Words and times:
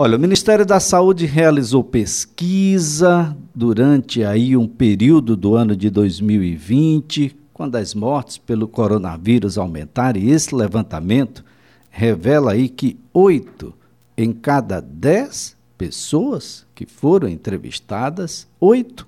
Olha, 0.00 0.16
o 0.16 0.20
Ministério 0.20 0.64
da 0.64 0.78
Saúde 0.78 1.26
realizou 1.26 1.82
pesquisa 1.82 3.36
durante 3.52 4.22
aí 4.22 4.56
um 4.56 4.68
período 4.68 5.36
do 5.36 5.56
ano 5.56 5.74
de 5.74 5.90
2020, 5.90 7.36
quando 7.52 7.74
as 7.74 7.94
mortes 7.94 8.38
pelo 8.38 8.68
coronavírus 8.68 9.58
aumentaram, 9.58 10.20
e 10.20 10.30
esse 10.30 10.54
levantamento 10.54 11.44
revela 11.90 12.52
aí 12.52 12.68
que 12.68 12.96
oito 13.12 13.74
em 14.16 14.32
cada 14.32 14.80
dez 14.80 15.56
pessoas 15.76 16.64
que 16.76 16.86
foram 16.86 17.28
entrevistadas, 17.28 18.46
oito 18.60 19.04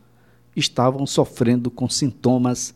estavam 0.56 1.06
sofrendo 1.06 1.70
com 1.70 1.88
sintomas 1.88 2.74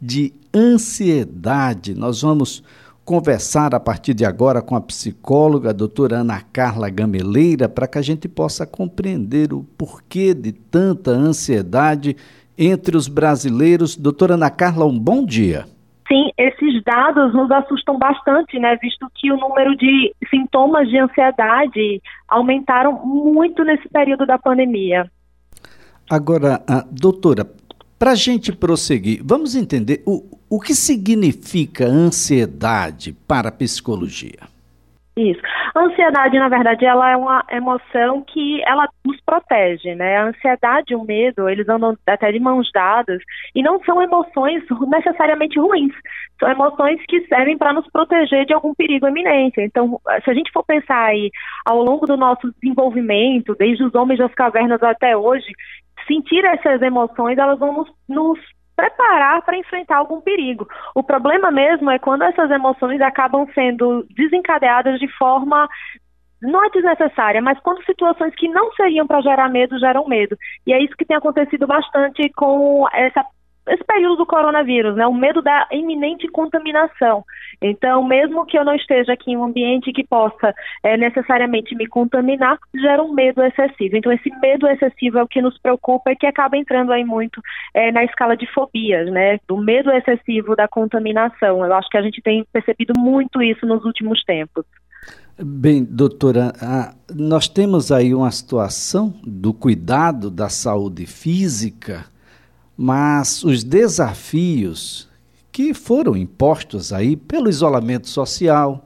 de 0.00 0.32
ansiedade. 0.54 1.96
Nós 1.96 2.22
vamos 2.22 2.62
conversar 3.06 3.72
a 3.72 3.78
partir 3.78 4.14
de 4.14 4.24
agora 4.24 4.60
com 4.60 4.74
a 4.74 4.80
psicóloga 4.80 5.70
a 5.70 5.72
doutora 5.72 6.16
Ana 6.16 6.42
Carla 6.52 6.90
Gameleira 6.90 7.68
para 7.68 7.86
que 7.86 7.98
a 7.98 8.02
gente 8.02 8.28
possa 8.28 8.66
compreender 8.66 9.52
o 9.52 9.62
porquê 9.78 10.34
de 10.34 10.50
tanta 10.50 11.12
ansiedade 11.12 12.16
entre 12.58 12.96
os 12.96 13.06
brasileiros. 13.06 13.96
Doutora 13.96 14.34
Ana 14.34 14.50
Carla, 14.50 14.84
um 14.84 14.98
bom 14.98 15.24
dia. 15.24 15.66
Sim, 16.08 16.30
esses 16.36 16.82
dados 16.82 17.32
nos 17.32 17.48
assustam 17.52 17.96
bastante, 17.96 18.58
né? 18.58 18.76
Visto 18.82 19.06
que 19.14 19.30
o 19.30 19.36
número 19.36 19.76
de 19.76 20.12
sintomas 20.28 20.88
de 20.88 20.98
ansiedade 20.98 22.02
aumentaram 22.28 22.92
muito 23.04 23.62
nesse 23.62 23.88
período 23.88 24.26
da 24.26 24.36
pandemia. 24.36 25.08
Agora, 26.10 26.60
doutora, 26.90 27.44
para 27.98 28.12
a 28.12 28.14
gente 28.14 28.52
prosseguir, 28.52 29.20
vamos 29.24 29.54
entender 29.54 30.02
o, 30.06 30.22
o 30.50 30.60
que 30.60 30.74
significa 30.74 31.86
ansiedade 31.86 33.12
para 33.26 33.48
a 33.48 33.52
psicologia. 33.52 34.56
Isso. 35.16 35.40
A 35.74 35.80
ansiedade, 35.80 36.38
na 36.38 36.48
verdade, 36.48 36.84
ela 36.84 37.10
é 37.10 37.16
uma 37.16 37.42
emoção 37.50 38.22
que 38.22 38.62
ela 38.64 38.86
nos 39.02 39.18
protege, 39.22 39.94
né? 39.94 40.18
A 40.18 40.26
ansiedade 40.26 40.92
e 40.92 40.94
o 40.94 41.04
medo, 41.04 41.48
eles 41.48 41.66
andam 41.68 41.96
até 42.06 42.30
de 42.30 42.38
mãos 42.38 42.70
dadas 42.72 43.22
e 43.54 43.62
não 43.62 43.82
são 43.84 44.02
emoções 44.02 44.62
necessariamente 44.88 45.58
ruins. 45.58 45.94
São 46.38 46.50
emoções 46.50 47.00
que 47.08 47.26
servem 47.28 47.56
para 47.56 47.72
nos 47.72 47.90
proteger 47.90 48.44
de 48.44 48.52
algum 48.52 48.74
perigo 48.74 49.08
iminente. 49.08 49.58
Então, 49.58 49.98
se 50.22 50.30
a 50.30 50.34
gente 50.34 50.52
for 50.52 50.62
pensar 50.64 51.06
aí 51.06 51.30
ao 51.64 51.82
longo 51.82 52.06
do 52.06 52.16
nosso 52.16 52.52
desenvolvimento, 52.60 53.54
desde 53.58 53.84
os 53.84 53.94
homens 53.94 54.18
das 54.18 54.34
cavernas 54.34 54.82
até 54.82 55.16
hoje, 55.16 55.46
sentir 56.06 56.44
essas 56.44 56.80
emoções, 56.82 57.38
elas 57.38 57.58
vão 57.58 57.72
nos, 57.72 57.88
nos 58.08 58.38
preparar 58.76 59.42
para 59.42 59.56
enfrentar 59.56 59.96
algum 59.96 60.20
perigo. 60.20 60.68
O 60.94 61.02
problema 61.02 61.50
mesmo 61.50 61.90
é 61.90 61.98
quando 61.98 62.22
essas 62.22 62.50
emoções 62.50 63.00
acabam 63.00 63.46
sendo 63.54 64.06
desencadeadas 64.10 64.98
de 65.00 65.08
forma 65.16 65.68
não 66.42 66.64
é 66.64 66.70
desnecessária, 66.70 67.40
mas 67.40 67.58
quando 67.60 67.84
situações 67.84 68.34
que 68.34 68.46
não 68.46 68.70
seriam 68.72 69.06
para 69.06 69.22
gerar 69.22 69.48
medo 69.48 69.78
geram 69.78 70.06
medo. 70.06 70.36
E 70.66 70.72
é 70.72 70.82
isso 70.82 70.96
que 70.96 71.04
tem 71.04 71.16
acontecido 71.16 71.66
bastante 71.66 72.30
com 72.36 72.86
essa 72.92 73.24
esse 73.68 73.82
período 73.84 74.16
do 74.16 74.26
coronavírus, 74.26 74.96
né? 74.96 75.06
O 75.06 75.14
medo 75.14 75.42
da 75.42 75.66
iminente 75.72 76.28
contaminação. 76.28 77.24
Então, 77.60 78.04
mesmo 78.04 78.46
que 78.46 78.58
eu 78.58 78.64
não 78.64 78.74
esteja 78.74 79.12
aqui 79.12 79.32
em 79.32 79.36
um 79.36 79.44
ambiente 79.44 79.92
que 79.92 80.06
possa 80.06 80.54
é, 80.82 80.96
necessariamente 80.96 81.74
me 81.74 81.86
contaminar, 81.86 82.58
gera 82.74 83.02
um 83.02 83.12
medo 83.12 83.42
excessivo. 83.42 83.96
Então, 83.96 84.12
esse 84.12 84.30
medo 84.40 84.68
excessivo 84.68 85.18
é 85.18 85.22
o 85.22 85.28
que 85.28 85.42
nos 85.42 85.58
preocupa 85.58 86.12
e 86.12 86.16
que 86.16 86.26
acaba 86.26 86.56
entrando 86.56 86.92
aí 86.92 87.04
muito 87.04 87.40
é, 87.74 87.90
na 87.90 88.04
escala 88.04 88.36
de 88.36 88.46
fobias, 88.52 89.10
né? 89.10 89.38
Do 89.48 89.56
medo 89.56 89.90
excessivo 89.90 90.54
da 90.54 90.68
contaminação. 90.68 91.64
Eu 91.64 91.74
acho 91.74 91.88
que 91.88 91.98
a 91.98 92.02
gente 92.02 92.22
tem 92.22 92.44
percebido 92.52 92.92
muito 92.96 93.42
isso 93.42 93.66
nos 93.66 93.84
últimos 93.84 94.22
tempos. 94.24 94.64
Bem, 95.38 95.84
doutora, 95.84 96.52
nós 97.14 97.46
temos 97.46 97.92
aí 97.92 98.14
uma 98.14 98.30
situação 98.30 99.12
do 99.22 99.52
cuidado 99.52 100.30
da 100.30 100.48
saúde 100.48 101.04
física 101.04 102.06
mas 102.76 103.42
os 103.42 103.64
desafios 103.64 105.08
que 105.50 105.72
foram 105.72 106.16
impostos 106.16 106.92
aí 106.92 107.16
pelo 107.16 107.48
isolamento 107.48 108.08
social, 108.08 108.84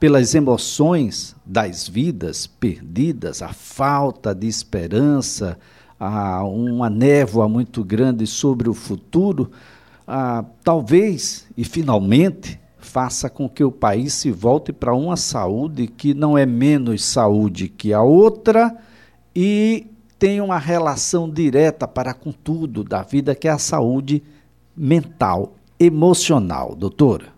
pelas 0.00 0.34
emoções 0.34 1.36
das 1.44 1.86
vidas 1.86 2.46
perdidas, 2.46 3.42
a 3.42 3.52
falta 3.52 4.34
de 4.34 4.46
esperança, 4.46 5.58
a 6.00 6.44
uma 6.44 6.88
névoa 6.88 7.48
muito 7.48 7.84
grande 7.84 8.26
sobre 8.26 8.68
o 8.70 8.74
futuro, 8.74 9.50
ah, 10.06 10.44
talvez 10.62 11.46
e 11.56 11.64
finalmente 11.64 12.58
faça 12.78 13.28
com 13.28 13.48
que 13.48 13.62
o 13.62 13.72
país 13.72 14.14
se 14.14 14.30
volte 14.30 14.72
para 14.72 14.94
uma 14.94 15.16
saúde 15.16 15.86
que 15.86 16.14
não 16.14 16.38
é 16.38 16.46
menos 16.46 17.04
saúde 17.04 17.68
que 17.68 17.92
a 17.92 18.00
outra 18.00 18.74
e 19.36 19.86
tem 20.18 20.40
uma 20.40 20.58
relação 20.58 21.30
direta 21.30 21.86
para 21.86 22.12
com 22.12 22.32
tudo 22.32 22.82
da 22.82 23.02
vida, 23.02 23.34
que 23.34 23.46
é 23.46 23.50
a 23.52 23.58
saúde 23.58 24.22
mental, 24.76 25.54
emocional, 25.78 26.74
doutora. 26.74 27.37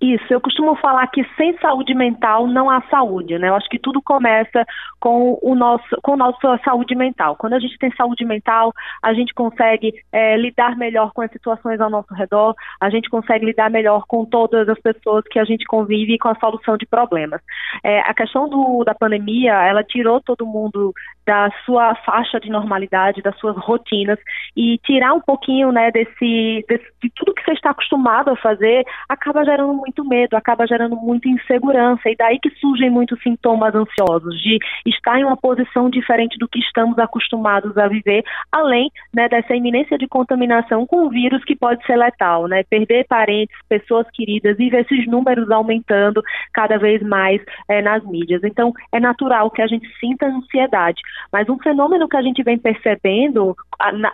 Isso, 0.00 0.24
eu 0.30 0.40
costumo 0.40 0.74
falar 0.76 1.06
que 1.08 1.22
sem 1.36 1.56
saúde 1.58 1.94
mental 1.94 2.46
não 2.46 2.70
há 2.70 2.80
saúde, 2.88 3.38
né? 3.38 3.50
Eu 3.50 3.54
acho 3.54 3.68
que 3.68 3.78
tudo 3.78 4.00
começa 4.00 4.64
com 4.98 5.38
o 5.42 5.54
nosso, 5.54 5.84
com 6.02 6.14
a 6.14 6.16
nossa 6.16 6.58
saúde 6.64 6.94
mental. 6.94 7.36
Quando 7.36 7.52
a 7.52 7.58
gente 7.58 7.76
tem 7.78 7.94
saúde 7.94 8.24
mental, 8.24 8.72
a 9.02 9.12
gente 9.12 9.34
consegue 9.34 9.92
é, 10.10 10.38
lidar 10.38 10.74
melhor 10.74 11.12
com 11.12 11.20
as 11.20 11.30
situações 11.30 11.80
ao 11.82 11.90
nosso 11.90 12.14
redor, 12.14 12.54
a 12.80 12.88
gente 12.88 13.10
consegue 13.10 13.44
lidar 13.44 13.70
melhor 13.70 14.04
com 14.08 14.24
todas 14.24 14.66
as 14.70 14.80
pessoas 14.80 15.22
que 15.30 15.38
a 15.38 15.44
gente 15.44 15.66
convive 15.66 16.14
e 16.14 16.18
com 16.18 16.28
a 16.28 16.34
solução 16.36 16.78
de 16.78 16.86
problemas. 16.86 17.42
É, 17.84 18.00
a 18.00 18.14
questão 18.14 18.48
do, 18.48 18.82
da 18.84 18.94
pandemia, 18.94 19.52
ela 19.52 19.84
tirou 19.84 20.18
todo 20.22 20.46
mundo 20.46 20.94
da 21.26 21.50
sua 21.64 21.94
faixa 22.06 22.40
de 22.40 22.50
normalidade, 22.50 23.22
das 23.22 23.38
suas 23.38 23.56
rotinas 23.56 24.18
e 24.56 24.78
tirar 24.78 25.12
um 25.12 25.20
pouquinho, 25.20 25.70
né, 25.70 25.90
desse, 25.90 26.64
desse 26.66 26.90
de 27.02 27.10
tudo 27.14 27.34
que 27.34 27.44
você 27.44 27.52
está 27.52 27.70
acostumado 27.70 28.30
a 28.30 28.36
fazer, 28.36 28.84
acaba 29.08 29.44
gerando 29.44 29.74
muito 29.74 29.89
muito 29.90 30.04
medo, 30.04 30.36
acaba 30.36 30.66
gerando 30.66 30.94
muita 30.94 31.28
insegurança, 31.28 32.08
e 32.08 32.16
daí 32.16 32.38
que 32.38 32.50
surgem 32.60 32.88
muitos 32.88 33.20
sintomas 33.22 33.74
ansiosos, 33.74 34.40
de 34.40 34.58
estar 34.86 35.18
em 35.18 35.24
uma 35.24 35.36
posição 35.36 35.90
diferente 35.90 36.38
do 36.38 36.48
que 36.48 36.60
estamos 36.60 36.98
acostumados 36.98 37.76
a 37.76 37.88
viver, 37.88 38.22
além 38.52 38.90
né, 39.12 39.28
dessa 39.28 39.54
iminência 39.54 39.98
de 39.98 40.06
contaminação 40.06 40.86
com 40.86 41.06
o 41.06 41.10
vírus 41.10 41.42
que 41.44 41.56
pode 41.56 41.84
ser 41.84 41.96
letal, 41.96 42.46
né? 42.46 42.62
Perder 42.62 43.06
parentes, 43.08 43.56
pessoas 43.68 44.06
queridas 44.12 44.58
e 44.58 44.70
ver 44.70 44.82
esses 44.82 45.06
números 45.06 45.50
aumentando 45.50 46.22
cada 46.52 46.78
vez 46.78 47.02
mais 47.02 47.42
é, 47.68 47.82
nas 47.82 48.04
mídias. 48.04 48.44
Então, 48.44 48.72
é 48.92 49.00
natural 49.00 49.50
que 49.50 49.62
a 49.62 49.66
gente 49.66 49.88
sinta 49.98 50.26
ansiedade, 50.26 51.00
mas 51.32 51.48
um 51.48 51.58
fenômeno 51.58 52.08
que 52.08 52.16
a 52.16 52.22
gente 52.22 52.42
vem 52.42 52.58
percebendo 52.58 53.56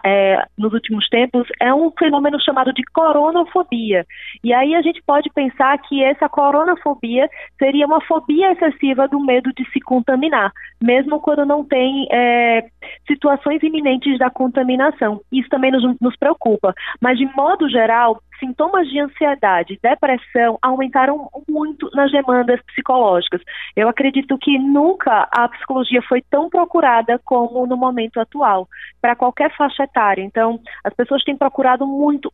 é, 0.05 0.43
nos 0.57 0.73
últimos 0.73 1.09
tempos 1.09 1.47
é 1.61 1.75
um 1.75 1.91
fenômeno 1.99 2.41
chamado 2.41 2.73
de 2.73 2.83
coronofobia. 2.85 4.07
E 4.43 4.55
aí 4.55 4.75
a 4.75 4.83
gente 4.83 5.03
pode 5.03 5.29
pensar 5.31 5.66
pensar 5.67 5.79
que 5.79 6.03
essa 6.03 6.29
coronafobia 6.29 7.29
seria 7.59 7.87
uma 7.87 8.01
fobia 8.03 8.53
excessiva 8.53 9.09
do 9.09 9.19
medo 9.21 9.53
de 9.53 9.69
se 9.71 9.81
contaminar, 9.81 10.53
mesmo 10.81 11.21
quando 11.21 11.45
não 11.45 11.65
tem 11.65 12.07
é, 12.13 12.65
situações 13.07 13.63
iminentes 13.63 14.19
da 14.19 14.31
contaminação. 14.31 15.21
Isso 15.33 15.49
também 15.49 15.73
nos, 15.73 15.83
nos 16.01 16.17
preocupa. 16.17 16.73
Mas, 17.01 17.19
de 17.19 17.27
modo 17.35 17.69
geral, 17.69 18.21
sintomas 18.39 18.89
de 18.89 19.01
ansiedade 19.01 19.75
e 19.75 19.79
depressão 19.83 20.59
aumentaram 20.63 21.29
muito 21.49 21.89
nas 21.95 22.11
demandas 22.11 22.61
psicológicas. 22.67 23.41
Eu 23.75 23.89
acredito 23.89 24.37
que 24.39 24.59
nunca 24.59 25.29
a 25.31 25.49
psicologia 25.49 26.03
foi 26.03 26.23
tão 26.31 26.49
procurada 26.49 27.21
como 27.25 27.67
no 27.67 27.77
momento 27.77 28.21
atual, 28.21 28.69
para 29.01 29.15
qualquer 29.15 29.55
faixa 29.57 29.85
etária. 29.85 30.23
Então, 30.23 30.61
as 30.85 30.93
pessoas 30.95 31.23
têm 31.23 31.37
procurado 31.37 31.87
muito 31.87 32.31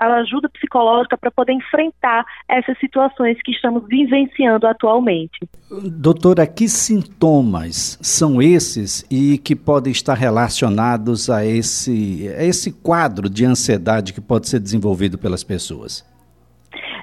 a 0.00 0.06
ajuda 0.14 0.48
psicológica 0.48 1.16
para 1.18 1.30
poder 1.30 1.52
enfrentar 1.52 2.24
essas 2.48 2.78
situações 2.78 3.38
que 3.44 3.52
estamos 3.52 3.86
vivenciando 3.86 4.66
atualmente. 4.66 5.38
Doutora, 5.70 6.46
que 6.46 6.68
sintomas 6.68 7.98
são 8.00 8.40
esses 8.40 9.04
e 9.10 9.38
que 9.38 9.54
podem 9.54 9.92
estar 9.92 10.14
relacionados 10.14 11.28
a 11.28 11.44
esse, 11.44 12.28
a 12.38 12.44
esse 12.44 12.72
quadro 12.72 13.28
de 13.28 13.44
ansiedade 13.44 14.12
que 14.12 14.20
pode 14.20 14.48
ser 14.48 14.60
desenvolvido 14.60 15.18
pelas 15.18 15.43
pessoas? 15.44 16.04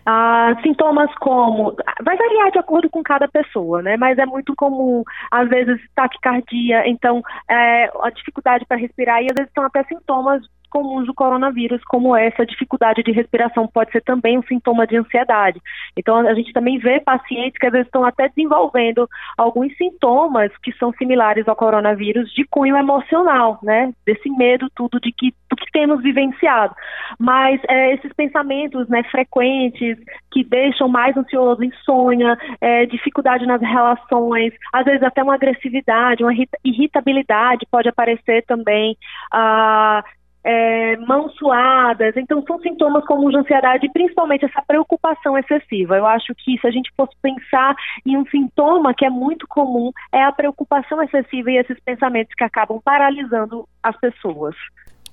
Ah, 0.05 0.55
sintomas 0.63 1.13
como. 1.19 1.75
Vai 2.03 2.17
variar 2.17 2.51
de 2.51 2.59
acordo 2.59 2.89
com 2.89 3.03
cada 3.03 3.27
pessoa, 3.27 3.81
né? 3.81 3.97
Mas 3.97 4.17
é 4.17 4.25
muito 4.25 4.55
comum, 4.55 5.03
às 5.29 5.47
vezes, 5.47 5.79
taquicardia, 5.95 6.88
então, 6.88 7.21
é, 7.49 7.91
a 8.01 8.09
dificuldade 8.09 8.65
para 8.65 8.77
respirar, 8.77 9.21
e 9.21 9.27
às 9.27 9.35
vezes 9.35 9.51
são 9.53 9.63
até 9.63 9.83
sintomas 9.83 10.41
comuns 10.71 11.06
do 11.06 11.13
coronavírus, 11.13 11.83
como 11.83 12.15
essa 12.15 12.45
dificuldade 12.45 13.03
de 13.03 13.12
respiração 13.12 13.68
pode 13.68 13.91
ser 13.91 14.01
também 14.01 14.39
um 14.39 14.44
sintoma 14.44 14.88
de 14.88 14.97
ansiedade. 14.97 15.62
Então, 15.95 16.18
a 16.18 16.33
gente 16.33 16.53
também 16.53 16.79
vê 16.79 17.00
pacientes 17.00 17.59
que 17.59 17.68
às 17.68 17.71
vezes 17.71 17.88
estão 17.88 18.03
até 18.03 18.29
desenvolvendo 18.29 19.07
alguns 19.38 19.75
sintomas 19.77 20.51
que 20.63 20.71
são 20.77 20.94
similares 20.94 21.47
ao 21.47 21.56
coronavírus 21.56 22.33
de 22.33 22.45
cunho 22.45 22.77
emocional, 22.77 23.59
né? 23.62 23.94
Desse 24.06 24.29
medo 24.29 24.69
tudo 24.73 25.00
de 25.00 25.12
que, 25.12 25.33
do 25.50 25.56
que 25.56 25.69
temos 25.71 26.01
vivenciado. 26.01 26.74
Mas 27.19 27.62
é, 27.67 27.94
esses 27.94 28.12
pensamentos 28.13 28.88
né, 28.88 29.03
frequentes 29.03 29.97
que 30.31 30.44
deixam 30.44 30.88
mais 30.88 31.15
ansioso, 31.17 31.63
insônia, 31.63 32.38
é, 32.62 32.85
dificuldade 32.85 33.45
nas 33.45 33.62
relações, 33.62 34.53
às 34.71 34.85
vezes 34.85 35.03
até 35.03 35.21
uma 35.21 35.35
agressividade, 35.35 36.24
uma 36.24 36.33
irritabilidade 36.63 37.67
pode 37.69 37.89
aparecer 37.89 38.44
também. 38.45 38.95
Ah, 39.31 40.03
é, 40.43 40.97
mãos 40.97 41.33
suadas. 41.35 42.15
Então, 42.17 42.43
são 42.47 42.59
sintomas 42.59 43.05
comuns 43.05 43.31
de 43.31 43.39
ansiedade 43.39 43.89
principalmente 43.93 44.45
essa 44.45 44.61
preocupação 44.61 45.38
excessiva. 45.38 45.97
Eu 45.97 46.05
acho 46.05 46.33
que 46.35 46.57
se 46.59 46.67
a 46.67 46.71
gente 46.71 46.91
fosse 46.95 47.13
pensar 47.21 47.75
em 48.05 48.17
um 48.17 48.25
sintoma 48.25 48.93
que 48.93 49.05
é 49.05 49.09
muito 49.09 49.47
comum, 49.47 49.91
é 50.11 50.23
a 50.23 50.31
preocupação 50.31 51.01
excessiva 51.03 51.51
e 51.51 51.57
esses 51.57 51.79
pensamentos 51.83 52.33
que 52.35 52.43
acabam 52.43 52.79
paralisando 52.83 53.67
as 53.83 53.97
pessoas. 53.99 54.55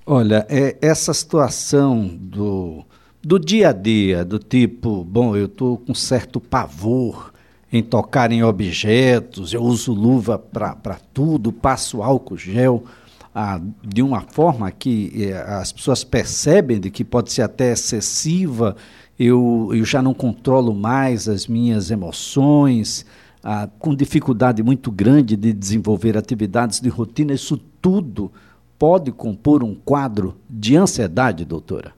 Olha, 0.05 0.45
é, 0.49 0.77
essa 0.81 1.13
situação 1.13 2.07
do, 2.07 2.83
do 3.21 3.39
dia 3.39 3.69
a 3.69 3.73
dia, 3.73 4.25
do 4.25 4.39
tipo, 4.39 5.03
bom, 5.03 5.35
eu 5.35 5.45
estou 5.45 5.77
com 5.77 5.93
certo 5.93 6.39
pavor 6.39 7.31
em 7.71 7.83
tocar 7.83 8.31
em 8.31 8.43
objetos, 8.43 9.53
eu 9.53 9.61
uso 9.61 9.93
luva 9.93 10.39
para 10.39 10.97
tudo, 11.13 11.51
passo 11.51 12.01
álcool 12.01 12.37
gel 12.37 12.83
ah, 13.41 13.61
de 13.81 14.01
uma 14.01 14.19
forma 14.19 14.69
que 14.69 15.13
eh, 15.15 15.31
as 15.33 15.71
pessoas 15.71 16.03
percebem 16.03 16.77
de 16.77 16.91
que 16.91 17.05
pode 17.05 17.31
ser 17.31 17.43
até 17.43 17.71
excessiva, 17.71 18.75
eu, 19.17 19.69
eu 19.73 19.85
já 19.85 20.01
não 20.01 20.13
controlo 20.13 20.75
mais 20.75 21.29
as 21.29 21.47
minhas 21.47 21.89
emoções, 21.89 23.05
ah, 23.41 23.69
com 23.79 23.95
dificuldade 23.95 24.61
muito 24.61 24.91
grande 24.91 25.37
de 25.37 25.53
desenvolver 25.53 26.17
atividades 26.17 26.81
de 26.81 26.89
rotina, 26.89 27.31
isso 27.31 27.55
tudo 27.81 28.29
pode 28.77 29.09
compor 29.09 29.63
um 29.63 29.73
quadro 29.73 30.35
de 30.49 30.75
ansiedade, 30.75 31.45
doutora? 31.45 31.93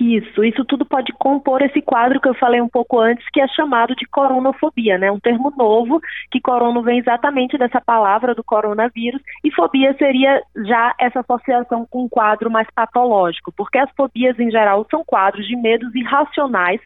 Isso, 0.00 0.42
isso 0.42 0.64
tudo 0.64 0.86
pode 0.86 1.12
compor 1.12 1.60
esse 1.60 1.82
quadro 1.82 2.18
que 2.18 2.28
eu 2.28 2.34
falei 2.34 2.58
um 2.58 2.68
pouco 2.70 2.98
antes, 2.98 3.28
que 3.30 3.38
é 3.38 3.46
chamado 3.48 3.94
de 3.94 4.06
coronofobia, 4.06 4.96
né? 4.96 5.12
Um 5.12 5.20
termo 5.20 5.52
novo, 5.54 6.00
que 6.30 6.40
corono 6.40 6.82
vem 6.82 6.98
exatamente 6.98 7.58
dessa 7.58 7.82
palavra 7.82 8.34
do 8.34 8.42
coronavírus, 8.42 9.20
e 9.44 9.50
fobia 9.50 9.94
seria 9.98 10.42
já 10.66 10.94
essa 10.98 11.20
associação 11.20 11.84
com 11.84 12.04
um 12.04 12.08
quadro 12.08 12.50
mais 12.50 12.66
patológico, 12.74 13.52
porque 13.54 13.76
as 13.76 13.90
fobias 13.90 14.40
em 14.40 14.50
geral 14.50 14.86
são 14.90 15.04
quadros 15.04 15.46
de 15.46 15.54
medos 15.54 15.94
irracionais 15.94 16.80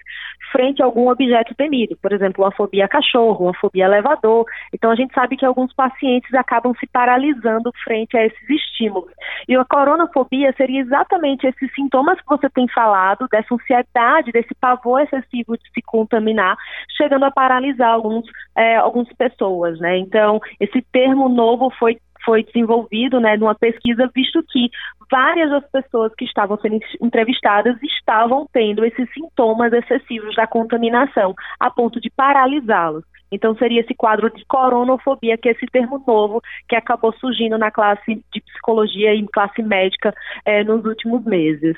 frente 0.55 0.81
a 0.81 0.85
algum 0.85 1.09
objeto 1.09 1.55
temido, 1.55 1.97
por 2.01 2.13
exemplo, 2.13 2.45
uma 2.45 2.53
fobia 2.53 2.87
cachorro, 2.87 3.47
uma 3.47 3.55
fobia 3.55 3.87
elevador. 3.87 4.47
Então 4.73 4.91
a 4.91 4.95
gente 4.95 5.13
sabe 5.13 5.37
que 5.37 5.45
alguns 5.45 5.73
pacientes 5.75 6.33
acabam 6.35 6.73
se 6.79 6.87
paralisando 6.87 7.73
frente 7.83 8.17
a 8.17 8.25
esses 8.25 8.49
estímulos. 8.49 9.11
E 9.49 9.57
a 9.57 9.65
coronofobia 9.65 10.55
seria 10.57 10.81
exatamente 10.81 11.47
esses 11.47 11.73
sintomas 11.75 12.21
que 12.21 12.29
você 12.29 12.49
tem 12.51 12.69
falado, 12.69 13.04
dessa 13.31 13.55
ansiedade, 13.55 14.33
desse 14.33 14.55
pavor 14.61 15.01
excessivo 15.01 15.57
de 15.57 15.71
se 15.73 15.83
contaminar, 15.83 16.57
chegando 16.97 17.25
a 17.25 17.31
paralisar 17.31 17.91
alguns, 17.91 18.25
é, 18.57 18.77
algumas 18.77 19.13
pessoas, 19.15 19.79
né? 19.79 19.99
Então, 19.99 20.41
esse 20.61 20.81
termo 20.93 21.29
novo 21.29 21.71
foi 21.79 21.99
foi 22.25 22.43
desenvolvido 22.43 23.21
né, 23.21 23.37
numa 23.37 23.55
pesquisa, 23.55 24.11
visto 24.15 24.43
que 24.45 24.71
várias 25.11 25.51
das 25.51 25.71
pessoas 25.71 26.13
que 26.17 26.25
estavam 26.25 26.59
sendo 26.59 26.81
entrevistadas 27.01 27.77
estavam 27.83 28.49
tendo 28.53 28.85
esses 28.85 29.07
sintomas 29.13 29.73
excessivos 29.73 30.35
da 30.35 30.47
contaminação, 30.47 31.35
a 31.61 31.71
ponto 31.71 32.01
de 32.01 32.11
paralisá-los. 32.11 33.05
Então, 33.31 33.57
seria 33.57 33.81
esse 33.81 33.95
quadro 33.95 34.31
de 34.31 34.45
coronofobia, 34.47 35.37
que 35.37 35.49
é 35.49 35.53
esse 35.53 35.67
termo 35.67 36.03
novo 36.07 36.41
que 36.69 36.77
acabou 36.77 37.13
surgindo 37.15 37.59
na 37.59 37.71
classe 37.71 38.23
de 38.33 38.41
psicologia 38.41 39.13
e 39.15 39.27
classe 39.27 39.63
médica 39.63 40.15
é, 40.45 40.63
nos 40.63 40.85
últimos 40.85 41.25
meses. 41.25 41.77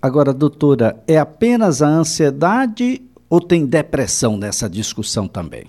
Agora, 0.00 0.32
doutora, 0.32 1.02
é 1.06 1.18
apenas 1.18 1.82
a 1.82 1.88
ansiedade 1.88 3.02
ou 3.30 3.40
tem 3.40 3.64
depressão 3.64 4.36
nessa 4.36 4.68
discussão 4.68 5.28
também? 5.28 5.64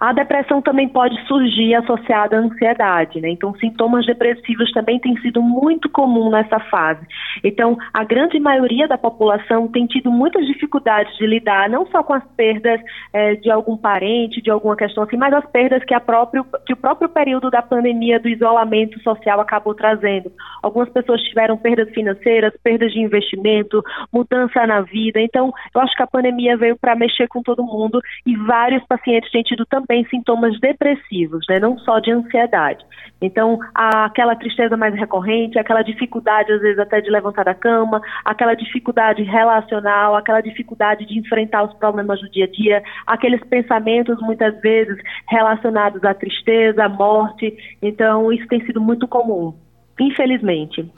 A 0.00 0.14
depressão 0.14 0.62
também 0.62 0.88
pode 0.88 1.14
surgir 1.26 1.74
associada 1.74 2.34
à 2.34 2.40
ansiedade, 2.40 3.20
né? 3.20 3.28
Então, 3.28 3.54
sintomas 3.56 4.06
depressivos 4.06 4.72
também 4.72 4.98
têm 4.98 5.14
sido 5.20 5.42
muito 5.42 5.90
comum 5.90 6.30
nessa 6.30 6.58
fase. 6.58 7.06
Então, 7.44 7.76
a 7.92 8.02
grande 8.02 8.40
maioria 8.40 8.88
da 8.88 8.96
população 8.96 9.68
tem 9.68 9.86
tido 9.86 10.10
muitas 10.10 10.46
dificuldades 10.46 11.14
de 11.18 11.26
lidar, 11.26 11.68
não 11.68 11.84
só 11.88 12.02
com 12.02 12.14
as 12.14 12.24
perdas 12.34 12.80
é, 13.12 13.34
de 13.34 13.50
algum 13.50 13.76
parente, 13.76 14.40
de 14.40 14.50
alguma 14.50 14.74
questão 14.74 15.04
assim, 15.04 15.18
mas 15.18 15.34
as 15.34 15.44
perdas 15.50 15.84
que, 15.84 15.98
próprio, 16.00 16.46
que 16.64 16.72
o 16.72 16.78
próprio 16.78 17.10
período 17.10 17.50
da 17.50 17.60
pandemia, 17.60 18.18
do 18.18 18.28
isolamento 18.28 18.98
social 19.02 19.38
acabou 19.38 19.74
trazendo. 19.74 20.32
Algumas 20.62 20.88
pessoas 20.88 21.20
tiveram 21.24 21.58
perdas 21.58 21.90
financeiras, 21.90 22.54
perdas 22.62 22.90
de 22.90 23.00
investimento, 23.00 23.82
mudança 24.10 24.66
na 24.66 24.80
vida. 24.80 25.20
Então, 25.20 25.52
eu 25.74 25.80
acho 25.82 25.94
que 25.94 26.02
a 26.02 26.06
pandemia 26.06 26.56
veio 26.56 26.78
para 26.78 26.96
mexer 26.96 27.28
com 27.28 27.42
todo 27.42 27.62
mundo 27.62 28.00
e 28.24 28.34
vários 28.34 28.82
pacientes 28.86 29.30
têm 29.30 29.42
tido 29.42 29.66
também 29.66 29.89
também 29.90 30.06
sintomas 30.08 30.58
depressivos, 30.60 31.44
né, 31.48 31.58
não 31.58 31.76
só 31.80 31.98
de 31.98 32.12
ansiedade. 32.12 32.84
Então, 33.20 33.58
aquela 33.74 34.36
tristeza 34.36 34.76
mais 34.76 34.94
recorrente, 34.94 35.58
aquela 35.58 35.82
dificuldade, 35.82 36.52
às 36.52 36.60
vezes, 36.60 36.78
até 36.78 37.00
de 37.00 37.10
levantar 37.10 37.44
da 37.44 37.54
cama, 37.54 38.00
aquela 38.24 38.54
dificuldade 38.54 39.24
relacional, 39.24 40.14
aquela 40.14 40.40
dificuldade 40.40 41.04
de 41.04 41.18
enfrentar 41.18 41.64
os 41.64 41.74
problemas 41.74 42.20
do 42.20 42.30
dia 42.30 42.44
a 42.44 42.48
dia, 42.48 42.82
aqueles 43.04 43.42
pensamentos, 43.44 44.16
muitas 44.20 44.58
vezes, 44.60 44.96
relacionados 45.28 46.04
à 46.04 46.14
tristeza, 46.14 46.84
à 46.84 46.88
morte. 46.88 47.52
Então, 47.82 48.32
isso 48.32 48.46
tem 48.46 48.64
sido 48.64 48.80
muito 48.80 49.08
comum, 49.08 49.52
infelizmente. 49.98 50.88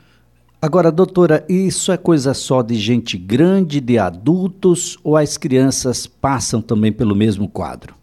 Agora, 0.61 0.91
doutora, 0.91 1.43
isso 1.49 1.91
é 1.91 1.97
coisa 1.97 2.33
só 2.35 2.61
de 2.61 2.75
gente 2.75 3.17
grande, 3.17 3.81
de 3.81 3.97
adultos, 3.97 4.97
ou 5.03 5.17
as 5.17 5.35
crianças 5.35 6.05
passam 6.05 6.61
também 6.61 6.91
pelo 6.93 7.15
mesmo 7.15 7.49
quadro? 7.49 8.02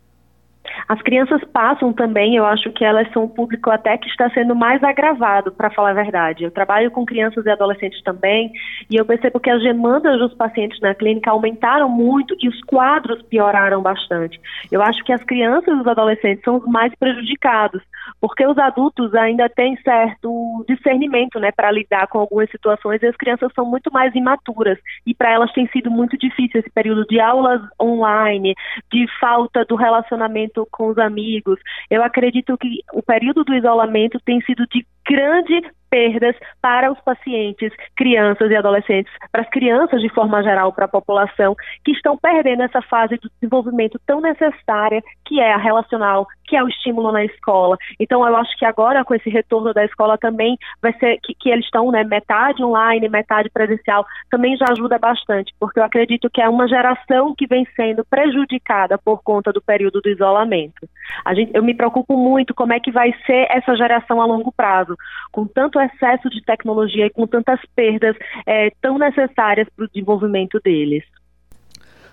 As 0.90 1.00
crianças 1.02 1.40
passam 1.52 1.92
também, 1.92 2.34
eu 2.34 2.44
acho 2.44 2.72
que 2.72 2.84
elas 2.84 3.08
são 3.12 3.22
um 3.22 3.28
público 3.28 3.70
até 3.70 3.96
que 3.96 4.08
está 4.08 4.28
sendo 4.30 4.56
mais 4.56 4.82
agravado, 4.82 5.52
para 5.52 5.70
falar 5.70 5.90
a 5.90 6.02
verdade. 6.02 6.42
Eu 6.42 6.50
trabalho 6.50 6.90
com 6.90 7.06
crianças 7.06 7.46
e 7.46 7.48
adolescentes 7.48 8.02
também, 8.02 8.50
e 8.90 8.96
eu 8.96 9.04
percebo 9.04 9.38
que 9.38 9.48
as 9.48 9.62
demandas 9.62 10.18
dos 10.18 10.34
pacientes 10.34 10.80
na 10.80 10.92
clínica 10.92 11.30
aumentaram 11.30 11.88
muito 11.88 12.34
e 12.40 12.48
os 12.48 12.60
quadros 12.64 13.22
pioraram 13.22 13.80
bastante. 13.80 14.40
Eu 14.72 14.82
acho 14.82 15.04
que 15.04 15.12
as 15.12 15.22
crianças 15.22 15.68
e 15.68 15.80
os 15.80 15.86
adolescentes 15.86 16.42
são 16.42 16.56
os 16.56 16.66
mais 16.66 16.92
prejudicados, 16.96 17.80
porque 18.20 18.44
os 18.44 18.58
adultos 18.58 19.14
ainda 19.14 19.48
têm 19.48 19.76
certo 19.84 20.64
discernimento, 20.68 21.38
né, 21.38 21.52
para 21.52 21.70
lidar 21.70 22.08
com 22.08 22.18
algumas 22.18 22.50
situações, 22.50 23.00
e 23.00 23.06
as 23.06 23.16
crianças 23.16 23.52
são 23.54 23.64
muito 23.64 23.92
mais 23.92 24.12
imaturas, 24.16 24.76
e 25.06 25.14
para 25.14 25.30
elas 25.30 25.52
tem 25.52 25.68
sido 25.68 25.88
muito 25.88 26.18
difícil 26.18 26.58
esse 26.58 26.70
período 26.70 27.06
de 27.06 27.20
aulas 27.20 27.62
online, 27.80 28.56
de 28.92 29.06
falta 29.20 29.64
do 29.64 29.76
relacionamento 29.76 30.66
com 30.80 30.88
os 30.88 30.96
amigos. 30.96 31.60
Eu 31.90 32.02
acredito 32.02 32.56
que 32.56 32.80
o 32.94 33.02
período 33.02 33.44
do 33.44 33.54
isolamento 33.54 34.18
tem 34.24 34.40
sido 34.40 34.66
de 34.68 34.86
grande 35.10 35.60
perdas 35.90 36.36
para 36.62 36.90
os 36.90 37.00
pacientes, 37.00 37.72
crianças 37.96 38.48
e 38.50 38.54
adolescentes, 38.54 39.12
para 39.32 39.42
as 39.42 39.50
crianças 39.50 40.00
de 40.00 40.08
forma 40.08 40.40
geral, 40.42 40.72
para 40.72 40.84
a 40.84 40.88
população, 40.88 41.56
que 41.84 41.90
estão 41.90 42.16
perdendo 42.16 42.62
essa 42.62 42.80
fase 42.82 43.16
do 43.16 43.28
desenvolvimento 43.28 44.00
tão 44.06 44.20
necessária 44.20 45.02
que 45.26 45.40
é 45.40 45.52
a 45.52 45.58
relacional, 45.58 46.26
que 46.44 46.56
é 46.56 46.62
o 46.62 46.68
estímulo 46.68 47.10
na 47.10 47.24
escola. 47.24 47.76
Então, 47.98 48.26
eu 48.26 48.36
acho 48.36 48.56
que 48.56 48.64
agora, 48.64 49.04
com 49.04 49.14
esse 49.14 49.28
retorno 49.28 49.74
da 49.74 49.84
escola 49.84 50.16
também, 50.16 50.56
vai 50.80 50.92
ser 50.98 51.18
que, 51.22 51.34
que 51.34 51.50
eles 51.50 51.64
estão, 51.64 51.90
né, 51.90 52.04
metade 52.04 52.62
online, 52.62 53.08
metade 53.08 53.50
presencial, 53.50 54.06
também 54.30 54.56
já 54.56 54.66
ajuda 54.70 54.98
bastante, 54.98 55.52
porque 55.58 55.80
eu 55.80 55.84
acredito 55.84 56.30
que 56.30 56.40
é 56.40 56.48
uma 56.48 56.68
geração 56.68 57.34
que 57.36 57.46
vem 57.46 57.66
sendo 57.74 58.04
prejudicada 58.04 58.96
por 58.96 59.22
conta 59.22 59.52
do 59.52 59.60
período 59.60 60.00
do 60.00 60.08
isolamento. 60.08 60.88
A 61.24 61.34
gente, 61.34 61.50
eu 61.54 61.62
me 61.62 61.74
preocupo 61.74 62.16
muito 62.16 62.54
como 62.54 62.72
é 62.72 62.80
que 62.80 62.90
vai 62.90 63.12
ser 63.26 63.46
essa 63.50 63.76
geração 63.76 64.20
a 64.20 64.26
longo 64.26 64.52
prazo, 64.52 64.96
com 65.32 65.46
tanto 65.46 65.80
excesso 65.80 66.28
de 66.30 66.42
tecnologia 66.42 67.06
e 67.06 67.10
com 67.10 67.26
tantas 67.26 67.60
perdas 67.74 68.16
é, 68.46 68.70
tão 68.80 68.98
necessárias 68.98 69.68
para 69.74 69.84
o 69.84 69.88
desenvolvimento 69.88 70.60
deles. 70.62 71.04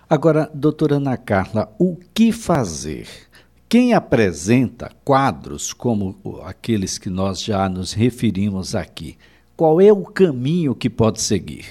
Agora, 0.09 0.49
doutora 0.53 0.95
Ana 0.95 1.17
Carla, 1.17 1.69
o 1.77 1.97
que 2.13 2.31
fazer? 2.31 3.07
Quem 3.67 3.93
apresenta 3.93 4.89
quadros 5.03 5.73
como 5.73 6.15
aqueles 6.45 6.97
que 6.97 7.09
nós 7.09 7.43
já 7.43 7.67
nos 7.67 7.91
referimos 7.91 8.73
aqui, 8.73 9.17
qual 9.57 9.81
é 9.81 9.91
o 9.91 10.05
caminho 10.05 10.73
que 10.73 10.89
pode 10.89 11.19
seguir? 11.19 11.65